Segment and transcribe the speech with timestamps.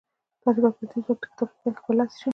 [0.41, 2.29] تاسې به پر دې ځواک د کتاب په پيل کې برلاسي شئ.